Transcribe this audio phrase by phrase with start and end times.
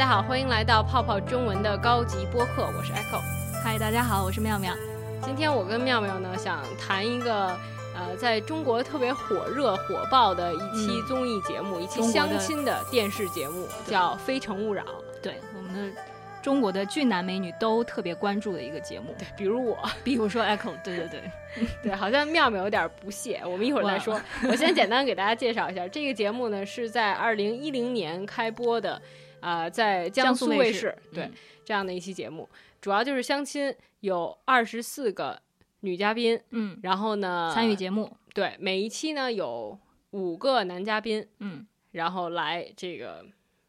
[0.00, 3.20] 家好，欢迎来到泡泡中文的高级播客，我是 Echo。
[3.62, 4.74] 嗨，大家好，我是妙妙。
[5.22, 7.48] 今天我跟妙妙呢，想谈一个
[7.94, 14.82] 呃，在中国特别火热火爆的一期综艺节目，一期相亲的电视节目，叫《非诚勿扰》。
[15.20, 16.00] 对，我们的
[16.40, 19.14] 中国的俊男美女都特别关注的一个节目。
[19.18, 20.72] 对，比如我，比如说 Echo。
[20.82, 21.22] 对对对，
[21.82, 24.18] 对，好像妙妙有点不屑，我们一会儿再说。
[24.48, 28.98] 我先简单给大家介绍一下，这个节目呢是在二零一零年开播的。
[29.40, 31.30] 啊，在江苏卫视，对
[31.64, 32.48] 这样的一期节目，
[32.80, 35.40] 主要就是相亲，有二十四个
[35.80, 39.78] 女嘉宾，嗯，然后呢参与节目，对，每一期呢有
[40.10, 43.24] 五个男嘉宾，嗯，然后来这个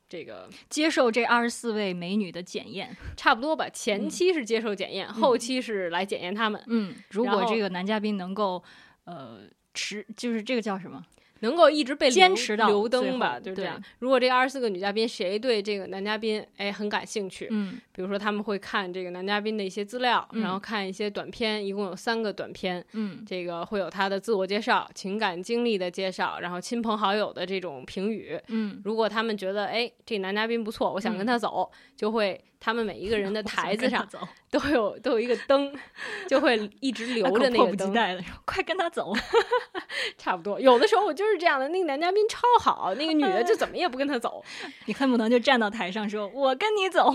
[0.10, 3.70] 这个接受这二十四位美女的检验，差不多吧。
[3.70, 8.62] 前期是接受检验，后期是来检验他们，嗯，如果这个男嘉宾能够
[9.06, 9.42] 呃
[9.74, 11.04] 持，就是这个叫什么？
[11.42, 13.80] 能够一直被坚持到留灯吧，就是这样。
[14.00, 32.42] 如果这二十四个女嘉宾谁对这个男嘉宾哎很感兴趣，嗯，比如说他们会看这个男嘉宾的一些资料，然后看一些短片，一共有三个短片，嗯，这个会有他的自我介绍、情感经历的介绍，然后亲朋好友的这种评语，嗯，如果他们觉得哎这男嘉宾不错，我想跟他走，就会。
[32.62, 34.08] 他们每一个人的台子上
[34.52, 35.74] 都有都有一个灯，
[36.28, 37.58] 就会一直留着那个灯。
[37.58, 39.12] 迫不及待的，快跟他走。
[40.18, 41.68] 差不多，有的时候我就是这样的。
[41.70, 44.44] 那个男嘉宾超好，那个女的就怎么也不跟他走。
[44.86, 47.12] 你恨不能就站到台上说：“我跟你走。”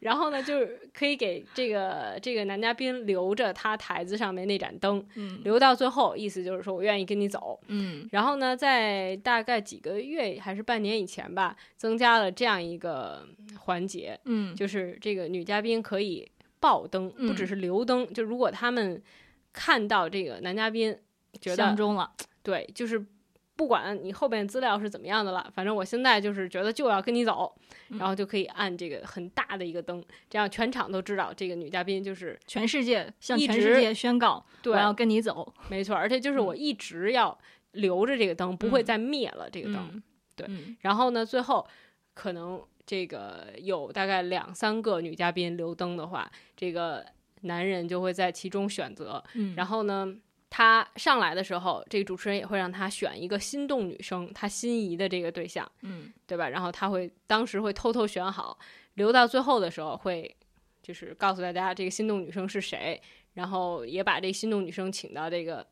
[0.00, 5.04] 然后呢，就是可以给这个这个男嘉宾留着他台子上面那盏灯，
[5.44, 7.60] 留到最后，意思就是说我愿意跟你走。
[7.68, 8.08] 嗯。
[8.10, 13.24] 然后呢，在大概几个月还是半年以前吧，增加了这样一个
[13.60, 14.15] 环节。
[14.24, 18.12] 嗯，就是这个女嘉宾可以爆灯，不只是留灯。
[18.12, 19.02] 就如果他们
[19.52, 20.96] 看到这个男嘉宾
[21.40, 23.04] 觉得相中了，对，就是
[23.54, 27.54] 不管你后边资料是怎么样的了，反正我现在就是觉得就要跟你走，
[27.90, 37.38] 然后就可以按这个很大的一个灯，这样全场都知道这个女嘉宾就是全世界向全世界宣告我要跟你走，没错，而且就是我一直要
[37.72, 40.02] 留着这个灯，不会再灭了这个灯。
[40.34, 40.46] 对，
[40.80, 41.66] 然后呢，最后
[42.14, 42.62] 可能。
[42.86, 47.04] 这个有大概两三个女嘉宾留灯的话，这个
[47.40, 49.22] 男人就会在其中选择。
[49.34, 50.16] 嗯，然后呢，
[50.48, 55.68] 他上来的时候，这个主持人也会让他选一个心动女生，他心仪的这个对象。
[55.82, 56.48] 嗯，对吧？
[56.48, 58.56] 然后他会当时会偷偷选好，
[58.94, 60.36] 留到最后的时候会
[60.80, 63.02] 就是告诉大家这个心动女生是谁，
[63.34, 65.66] 然后也把这心动女生请到这个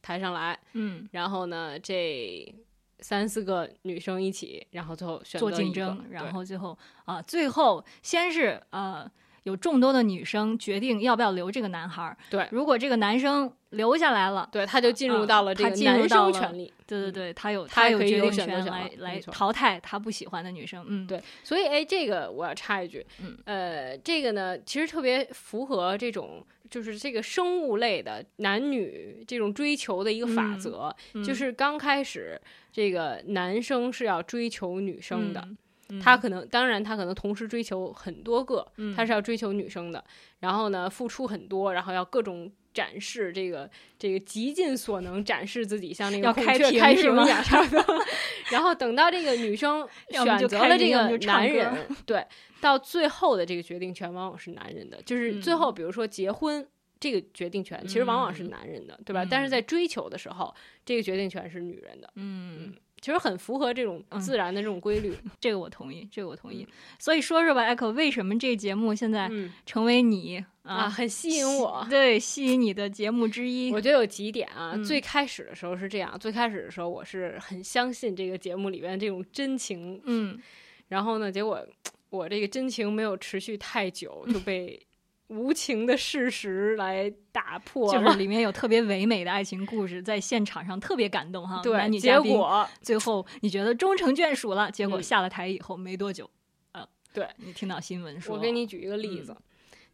[0.00, 0.56] 台上来。
[0.74, 2.54] 嗯，然后呢，这。
[3.00, 9.10] 三四个女生一起，然后最后选做竞争，然后最后啊，最后先是呃，
[9.42, 12.16] 有众多的女生决定要不要留这个男孩儿。
[12.30, 16.72] 对，如果这个男生留下来了，对，他就进入到了这个男生权利。
[16.86, 20.84] 对对对，他有他有决定权来来淘汰他不喜欢的女生。
[20.86, 21.22] 嗯，对。
[21.42, 26.44] 所以哎，这个我要插一句，嗯，呃，这个呢，其实特别符合这种。
[26.72, 30.90] 就是这个生物类的男女这种追求的一个法则，
[31.22, 32.40] 就是刚开始
[32.72, 35.46] 这个男生是要追求女生的，
[36.02, 38.66] 他可能当然他可能同时追求很多个，
[38.96, 40.02] 他是要追求女生的，
[40.40, 43.68] 然后呢付出很多，然后要各种展示这个
[43.98, 48.04] 这个极尽所能展示自己，像那个开屏开屏差不多。
[48.50, 52.24] 然后等到这个女生 选择了这个男人，对。
[52.60, 56.64] 到最后的这个决定权往往是男人的，就是最后比如说结婚
[57.00, 59.26] 这个决定权其实往往是男人的，对吧？
[59.28, 60.54] 但是在追求的时候，
[60.84, 62.08] 这个决定权是女人的。
[62.14, 62.72] 嗯，
[63.02, 65.14] 其实很符合这种自然的这种规律。
[65.38, 66.66] 这个我同意，这个我同意。
[66.98, 69.30] 所以说说吧，Echo，为什么这个节目现在
[69.66, 71.86] 成为你啊很吸引我？
[71.90, 73.70] 对，吸引你的节目之一。
[73.72, 74.74] 我觉得有几点啊。
[74.82, 80.00] 最开始的时候是这样，最开始的时候我是很相信这个节目里边这种真情。
[80.04, 80.40] 嗯，
[80.88, 81.62] 然后呢，结果。
[82.12, 84.78] 我这个真情没有持续太久，就被
[85.32, 87.92] 无情的事实来打破。
[87.92, 91.60] 就是里面有特别唯美的爱情故事，在现场上特别感动哈。
[91.62, 96.30] 对，结果最后你觉得终成眷属了，结果下了台以后没多久，
[96.72, 99.36] 呃，对你听到新闻说，我给你举一个例子，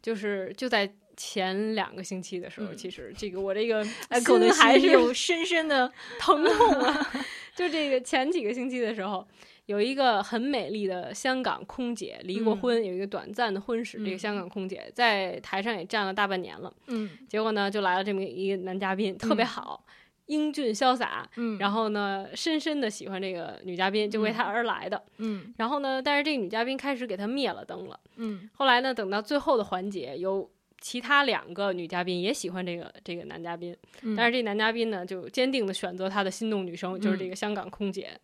[0.01, 3.83] 就是就在前两个星期的时候，其实这个我这个
[4.19, 7.11] 心还是有深深的疼痛啊。
[7.55, 9.27] 就这个前几个星期的时候。
[9.69, 14.03] 有一个很美丽的香港空姐，离过婚，有一个短暂的婚史。
[14.03, 16.73] 这个香港空姐在台上也站了大半年了。
[16.87, 19.85] 嗯，结果呢，就来了这么一个男嘉宾，特别好，
[20.25, 21.29] 英俊潇洒。
[21.35, 25.03] 嗯，然后呢，深深的喜欢这个女嘉宾，就为她而来的。
[25.17, 27.99] 嗯，然后呢，但是这个女嘉宾开始给他灭了灯了。
[28.15, 30.49] 嗯，后来呢，等到最后的环节，有
[30.81, 33.77] 其他两个女嘉宾也喜欢这个这个男嘉宾，
[34.17, 38.19] 但是这男嘉宾呢，就坚定的选择他的心动女生，就是这个香港空姐。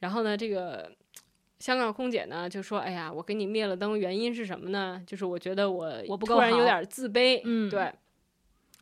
[0.00, 0.90] 然后呢，这个
[1.58, 5.02] 香港空姐呢就说：“哎呀，我给你灭了灯，原因是什么呢？
[5.06, 7.92] 就是我觉得我我不够突然有点自卑，嗯对。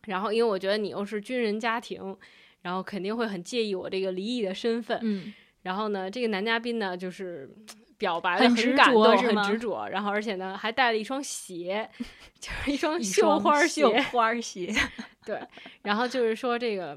[0.06, 2.16] 然后因为我觉得你又是军人家庭，
[2.62, 4.98] 然后肯定会很介意我这个离异的身份。
[5.02, 5.32] 嗯
[5.62, 7.50] 然后呢，这个男嘉宾呢就是
[7.98, 9.88] 表白的很执感动，很着是吗执着。
[9.88, 11.90] 然后而且呢还带了一双鞋，
[12.38, 13.80] 就是一双绣花鞋。
[13.80, 14.72] 绣花鞋，
[15.24, 15.40] 对，
[15.82, 16.96] 然后就是说这个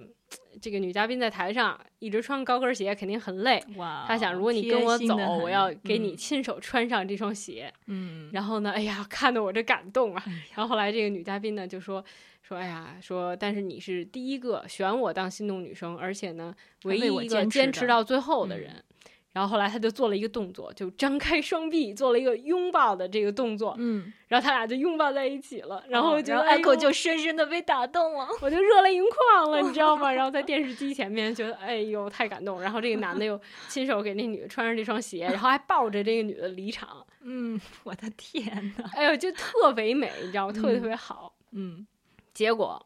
[0.61, 3.63] 这个女嘉宾在台上一直穿高跟鞋，肯定很累。
[3.77, 4.05] 哇！
[4.07, 7.73] 她想，如果你跟我走，我要给你嗯亲手穿上这双鞋。
[7.87, 10.23] 嗯，然后呢，哎呀，看得我这感动啊。
[10.53, 12.03] 然后后来这个女嘉宾呢就说
[12.43, 16.53] 说，哎呀，说但是你是第一个选我当心动女生，而且呢，
[16.83, 18.83] 唯一一个坚持到最后的嗯人。
[19.31, 25.83] 然后后来他就做了一个动作，就张开双臂做了一个拥抱的这个动作，嗯，然后他俩就拥抱在一起了。
[25.87, 28.27] 然后哦我觉得哎呦然后 Echo 就深深的被打动了。
[28.41, 30.11] 我就热泪盈眶了，你 知道吗？
[30.11, 32.59] 然后在电视机前面觉得，哎呦，太感动。
[32.61, 40.53] 然后这个男的又亲手给那女的穿上这双鞋，然后还抱着这个女的离场，嗯，我的天呐，哎呦，就特唯美，你知道吗？
[40.53, 41.33] 特别嗯特别好。
[41.51, 41.85] 嗯
[42.33, 42.83] 结果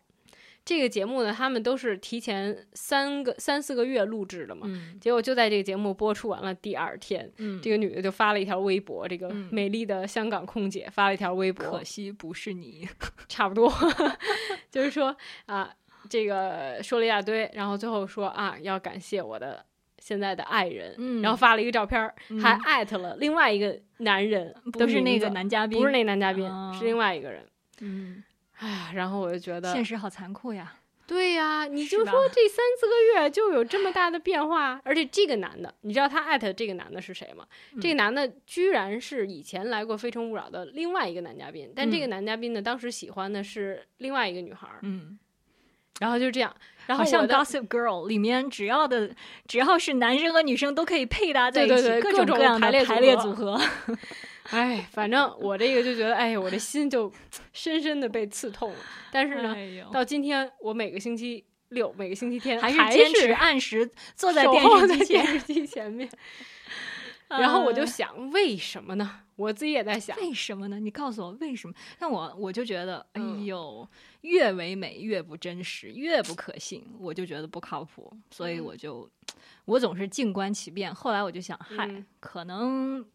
[0.65, 4.61] 这个节目呢，他们都是提前三个三四个月录制的嘛。
[4.65, 12.87] 嗯结果就在这个节目播出完了第二天，嗯，这个女的就发了一条微博，这个嗯美丽的香港空姐发了一条微博可，惜不是你。
[13.27, 13.71] 差不多，
[14.71, 15.15] 就是说
[15.47, 15.69] 啊，
[16.09, 19.65] 这个说了一大堆，然后最后说啊，要感谢我的
[19.99, 27.45] 现在的爱人，嗯然后发了一个照片儿，还嗯艾特了另外一个男人的不是那个男嘉宾，不是那男嘉宾，哦是另外一个人。
[27.81, 28.23] 嗯，
[28.59, 30.73] 哎呀，然后我就觉得现，实好残酷呀。
[31.05, 37.45] 对呀，你就说这三四个月就有这么大的变化，而且这个男的，你知道他艾特这个男的是谁吗？
[37.81, 45.19] 这个男的居然是以前来过《非诚勿扰》的另外一个男嘉宾，但这个嗯男嘉宾呢，当时喜欢的是另外一个女孩儿，嗯，
[45.99, 46.55] 然后就这样，
[46.87, 49.13] 然后像《Gossip Girl》里面只要的
[49.45, 53.61] 只要是男生和女生都可以配搭在一起，对对对各种各样排列组的排列合组合。
[54.49, 57.11] 哎，反正我这个就觉得，哎，我的心就
[57.51, 58.77] 深深的被刺痛了。
[59.11, 65.27] 但是呢，哎到今天我每个星期六、每个星期天还是是坚持按时坐在电候在电视机前。
[65.27, 66.09] 视机前面。
[67.29, 69.21] 然后我就哎想，为什么呢？
[69.37, 70.79] 我自己也在想，为什么呢？
[70.79, 71.73] 你告诉我为什么？
[71.97, 73.87] 那我我就觉得，哎嗯呦，
[74.21, 79.09] 越唯美越不真实，越不可信，我就觉得不靠谱，所以嗯我就
[79.65, 80.93] 我总是静观其变。
[80.93, 83.05] 后来我就想，嗨，嗯可能嗯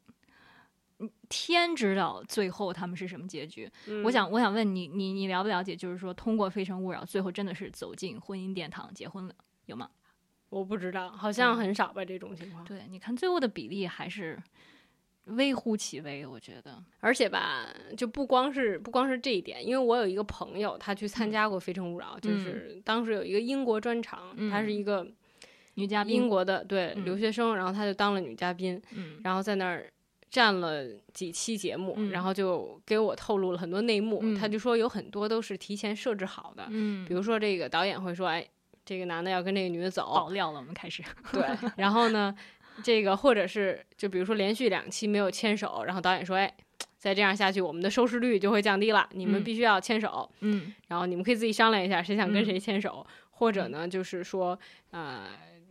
[1.28, 3.70] 天知道最后他们是什么结局。
[4.04, 5.76] 我嗯想，我想问你，你你了不了解？
[5.76, 9.34] 就是说，通过《非诚勿扰》，最后真的是走进婚姻殿堂结婚了，
[9.66, 9.88] 有吗？
[10.50, 12.64] 我不知道，好像嗯很少吧这种情况。
[12.64, 14.36] 对，你看最后的比例还是
[15.26, 16.82] 微乎其微，我觉得。
[17.00, 25.06] 而且吧，就不光是不光是这一点，因为我有一个朋友，他去参嗯加过《非诚勿扰》，就是当时有一个英国专场，他是嗯一个
[25.74, 29.86] 女嘉宾，英国的对嗯留学生，然后他就当了女嘉宾，嗯然后在那儿
[30.30, 30.84] 站了
[31.14, 34.20] 几期节目，嗯然后就给我透露了很多内幕。
[34.22, 38.46] 嗯他就说有很多都是提前设置好的，嗯，比如说这个导演会说，哎，
[38.84, 41.02] 这个男的要跟这个女的走，爆料了，我们开始。
[41.32, 41.42] 对，
[41.76, 42.34] 然后呢，
[42.82, 46.52] 这个或者是就比如说连续两期没有牵手，然后导演说，哎，
[46.98, 54.58] 再这样下去，我们的收视率就会降低了，你们嗯必须要牵手，嗯然后你们可以自己商量一下，谁想跟嗯谁牵手，或者呢，就是说，
[54.90, 55.26] 呃。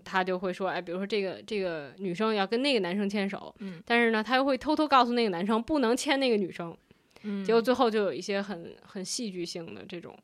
[0.08, 3.84] 他就会说，哎，比如说这个这个女生要跟那个男生牵手，嗯。
[3.86, 6.76] 但是呢，他又会偷偷告诉那个男生不能牵那个女生，
[7.24, 10.18] 嗯，结果最后就有一些很很戏剧性的这种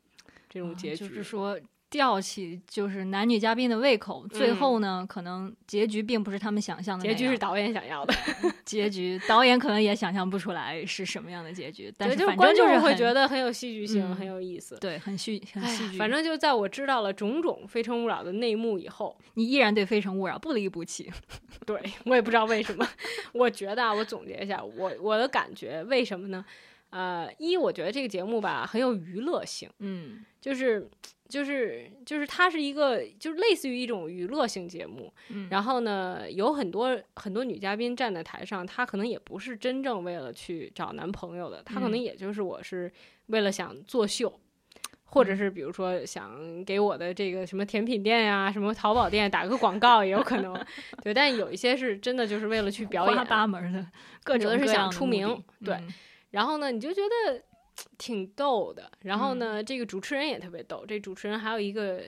[0.49, 1.59] 这种啊结局，就是说
[1.93, 7.05] 吊起就是男女嘉宾的胃口，最嗯后呢，可能结局并不是他们想象的。
[7.05, 8.13] 结局是导演想要的，
[8.65, 14.75] 结局，导演可能也想象不出来是什么样的结局，但对，是反就是观众会觉得很有戏剧性，嗯很有意思。
[14.81, 15.97] 对，很戏很哎戏剧。
[15.97, 21.11] 呀反正就在我知道了种种《非诚勿扰》的内幕以后，你依然对《非诚勿扰》不离不弃。
[21.67, 22.87] 对我也不知道为什么，
[23.35, 26.43] 我觉得啊，我总结一下，我我的感觉，为什么呢？
[26.89, 30.87] 呃，一，我觉得这个节目吧很有娱乐性，嗯就是
[31.29, 42.91] 就是就是它是一个就是类似于一种娱乐性节目，嗯然后呢，有很多很多女嘉宾站在台上，她可能也不是真正为了去找男朋友的，她可能嗯也就是我是
[43.27, 44.31] 为了想作秀。
[45.05, 50.59] 或嗯者是比如说想给我的这个什么甜品店呀、什么淘宝店打个广告也有可能，
[51.03, 51.13] 对。
[51.13, 53.85] 但有一些是真的就是为了去表演，八门的
[54.23, 55.93] 各种的是想出名对嗯
[56.31, 57.43] 然后呢，你就觉得
[57.97, 58.91] 挺逗的。
[59.01, 60.85] 然后呢，这个主持人也特别逗。
[60.85, 62.01] 这主持人还有一个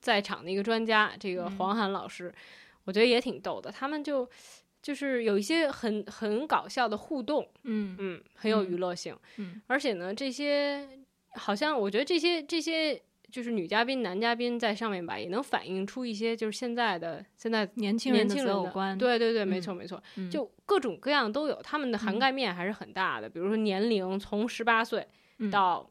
[0.00, 2.32] 在场的一个专家，这个嗯黄涵老师，
[2.84, 3.70] 我觉得也挺逗的。
[3.70, 4.28] 他们就
[4.82, 9.16] 就是有一些很很搞笑的互动，嗯嗯，很有嗯娱乐性。
[9.36, 10.88] 嗯而且呢，这些
[11.34, 13.02] 好像我觉得这些这些。
[13.36, 23.28] 就是女嘉宾、男嘉宾在上面吧，也能反映出一些就是现在的现在年轻的年轻人择偶观，对对对，没嗯错没错，嗯就各种各样都有，他们的涵嗯盖面还是很大的。
[23.28, 25.86] 比如说年龄，从十八岁嗯到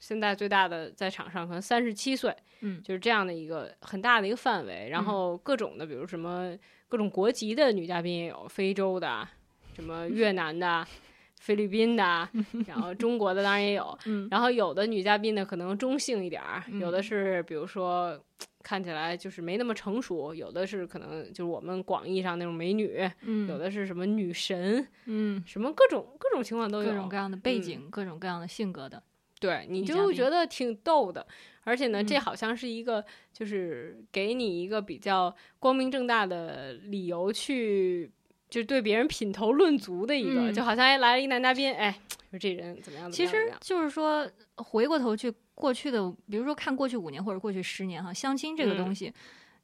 [0.00, 4.88] 现在最大的在场上可能三十七岁，嗯就是这样的一个很大的一个范围。
[4.90, 6.52] 然后各种的，比如什么
[6.88, 9.28] 各种国籍的女嘉宾也有，非洲的，
[9.76, 10.84] 什么越南的。
[11.40, 12.28] 菲律宾的，
[12.68, 14.28] 然后中国的当然也有，嗯。
[14.30, 18.16] 然后有的女嘉宾呢可能中性一点儿，有的嗯是比如说
[18.62, 23.48] 看起来就是没那么成熟，有的是可能就是我们广义上那种美女，嗯。
[23.48, 25.42] 有的是什么女神，嗯。
[25.46, 27.62] 什么各种各种情况都有，各种各样的背嗯。
[27.62, 29.02] 景，各种各样的性格的，
[29.40, 31.26] 对，你就觉得挺逗的。
[31.64, 38.10] 而且呢，这嗯好像是一个，就是给你一个比较光明正大的理由去，
[38.50, 40.52] 就是对别人品头论足的一个，嗯。
[40.52, 41.96] 就好像哎来了一男嘉宾，哎，
[42.30, 48.94] 说这人怎么样怎么其样，其实就是说，回过头去过去的，比如说看过去五年或者过去十年哈，相亲这个东嗯。
[48.94, 49.12] 西，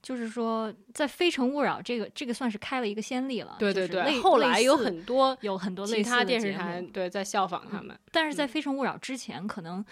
[0.02, 3.56] 就是说在《非诚勿扰》这个这个算是开了一个先例了。
[3.58, 8.48] 对对对，就是类后来有很多有很多类似其他电视台对在效仿他们，但是在《嗯。
[8.48, 9.84] 非诚勿扰》之前，可能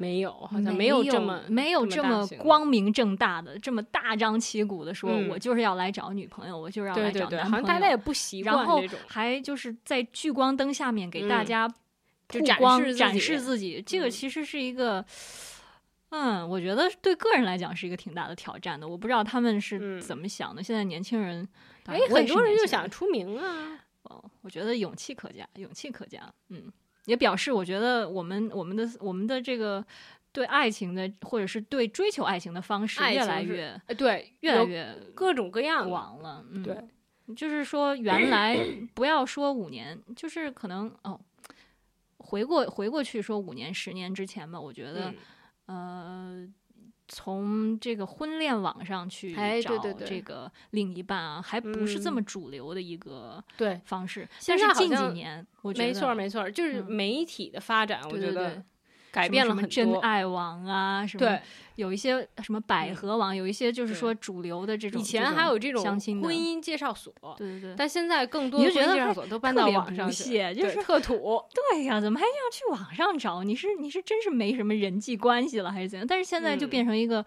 [0.00, 7.44] 没有，好像没有这么没有这么光明正大的、这么大张旗鼓的说，嗯我就是要来找女朋友，我就是要来找男朋友。
[7.44, 11.74] 好像大家也不习然后惯这种，还就是在聚光灯下面给大嗯家
[12.30, 15.04] 就展示自己展示自己，这个嗯其实是一个，
[16.08, 18.88] 嗯，我觉得对个人来讲是一个挺大的挑战的。
[18.88, 20.62] 我不知道他们是嗯怎么想的。
[20.62, 21.46] 现在年轻人，
[21.84, 26.32] 当哎很多人就想出名啊，哦，我觉得勇气可嘉，勇气可嘉。
[26.48, 26.72] 嗯，
[27.06, 29.84] 也表示我觉得我们我们的我们的这个
[30.32, 36.44] 对爱情的，或者是对追求爱情的方式越来越呃对，越来越各种各样，广了。
[36.50, 36.88] 嗯，对，
[37.34, 38.58] 就是说原来
[38.94, 41.20] 不要说五年，就是可能哦，
[42.18, 45.12] 回过回过去说五年十年之前吧，我觉得、
[45.66, 46.54] 嗯呃。
[47.12, 50.06] 从这个婚恋网上去找对对。
[50.06, 52.14] 这个另一半啊，还不是这嗯。
[52.14, 54.26] 么主流的一个对，方式。
[54.38, 56.86] 现但是近几年，我觉得没错没错，就是嗯。
[56.90, 58.62] 媒体的发展，我觉得对
[59.12, 59.68] 改变了很多。
[59.68, 61.40] 真爱网啊，什么对，
[61.74, 71.42] 有一些什么百嗯合网，有一一些就是说主流的这种，以前还有这种相亲的婚，姻介绍所，对对对，但现在更多的婚姻介绍所都搬到网上去就是特土。
[71.72, 73.42] 对呀，怎么还要去网上找？
[73.42, 76.06] 你是你是真是没什么人际关系了，还是怎样？
[76.06, 77.24] 但是现在就嗯变成一个，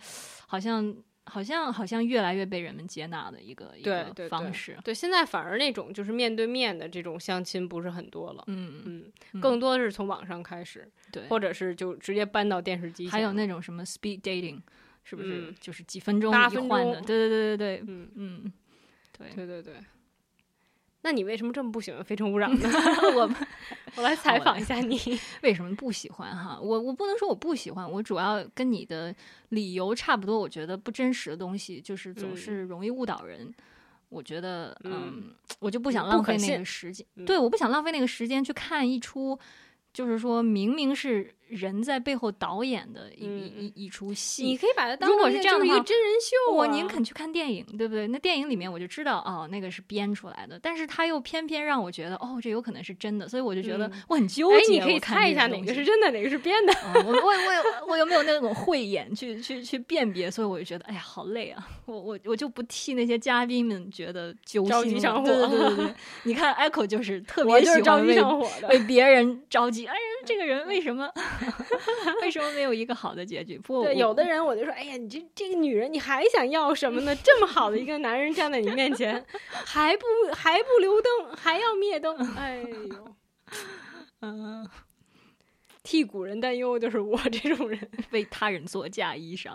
[0.48, 4.78] 好像好像好像越来越被人们接纳的一个一个对对对方式。
[4.84, 13.12] 对，现在反而那种就是面对面的这种相亲不是很多了，嗯，嗯，嗯更多的是从网上开始，对，或者是就直接搬到电视机前。
[13.12, 14.62] 还有那种什么 speed dating，
[15.04, 15.48] 是不是？
[15.50, 17.02] 嗯就是几分钟一换的？
[17.02, 18.54] 对对对对对，嗯，嗯，
[19.18, 19.30] 对。
[19.36, 19.74] 对对对。
[21.04, 22.70] 那你为什么这么不喜欢《非诚勿扰》呢？
[23.16, 23.30] 我
[23.98, 24.98] 我来采访一下你。
[25.44, 26.58] 为什么不喜欢哈？
[26.60, 29.14] 我我不能说我不喜欢，我主要跟你的
[29.50, 30.40] 理由差不多。
[30.40, 33.54] 我觉得不真实的东西就是总嗯是容易误导人。
[34.10, 37.06] 我觉得，嗯嗯，我就不想浪费那个时间。
[37.16, 39.38] 嗯对，我不想浪费那个时间去看一出，
[39.92, 44.58] 就是说明明是人在背后导演的一、嗯一一一出你戏。
[44.58, 48.08] 可以把它当如果是这样的话一个真人秀、啊，我宁肯去看电影，对不对？
[48.08, 54.74] 那电影里面我就知道，哦，那个是编出来的，但是他又偏偏让我觉得，哦，这有可能是真的，所以我就觉得嗯我很纠哎，结。
[54.74, 56.74] 你可以我看猜一下哪个是真的，哪个是编的。
[56.74, 60.30] 啊，我我我我有没有那种慧眼去去去辨别？
[60.32, 61.68] 所以我就觉得，哎呀，好累啊！
[61.86, 64.96] 我我我就不替那些嘉宾们觉得揪着心了。
[64.96, 65.94] 急上火对对对
[66.24, 68.68] 你看 Echo 就是特别喜欢为上火的。
[68.70, 69.86] 为别人着急。
[69.86, 71.12] 哎呀，这个人为什么
[72.22, 73.58] 为什么没有一个好的结局？
[73.60, 77.16] 不对，有的人我就说，哎呀，你这这个女人，你还想要什么呢？
[77.18, 83.16] 这么好的一个男人站在你面前，还不还不留灯，还要灭灯，哎呦，
[84.22, 84.70] 嗯、
[85.84, 89.52] 替古人担忧，就是我这种人，为他人做嫁衣裳。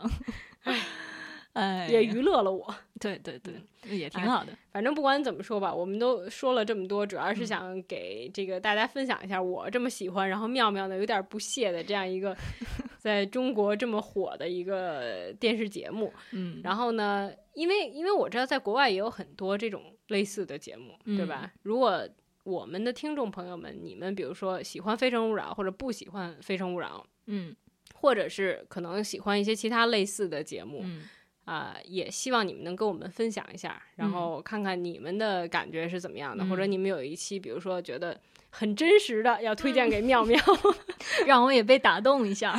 [1.59, 2.75] 哎，也娱乐了我。
[3.01, 3.55] 对对对，
[3.97, 4.53] 也挺哎好的。
[4.73, 12.37] 反正不管怎么说吧，我们都说了这么多，主要是嗯想给这个大家分享一下我这么喜欢，然后妙妙呢有点不屑的这样一个
[12.99, 16.13] 在中国这么火的一个电视节目。
[16.33, 21.43] 嗯，然后呢，因为因为我知道在国外也有很多这种类似的节目，对吧？
[21.45, 22.09] 嗯如果
[22.45, 27.55] 我们的听众朋友们，你们比如说喜欢《非诚勿扰》或者不喜欢《非诚勿扰》，嗯
[27.95, 31.03] 或者是可能喜欢一些其他类似的节目，嗯
[31.49, 40.39] 啊、也希望你们能跟我们分享一下，然后看看你们的感觉是怎么样的，或者嗯你们有一期，比如说觉得很真实的，要推荐给妙妙。
[41.27, 42.55] 让我也被打动一下。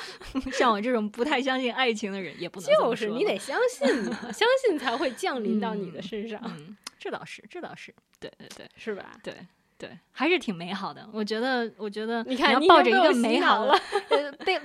[0.52, 9.18] 像我这种不太相信爱情的人，也不能就是你得相信嘛，相信才会降临到你的嗯身上，嗯，这倒是，这倒是，对对对是吧？
[9.22, 9.34] 对，
[9.78, 11.06] 对，还是挺美好的。
[11.12, 13.80] 我觉得，我觉得你看要抱着一个美好的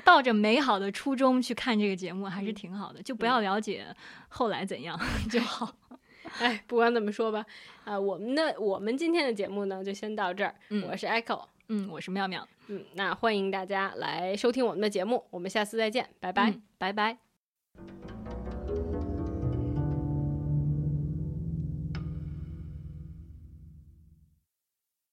[0.06, 3.02] 抱着美好的初衷去看这个节目，还是嗯挺好的。
[3.02, 3.86] 就不要了解
[4.30, 5.00] 后来怎样
[5.30, 5.74] 就好。
[6.40, 7.46] 哎，不管怎么说吧，
[7.84, 10.56] 啊、我们的我们今天的节目呢就先到这儿。
[10.70, 16.52] 嗯我是 Echo，嗯，我是妙妙，嗯，那欢迎大家来收听我们的节目，我们下次再见，拜拜。
[16.52, 17.18] 嗯拜拜。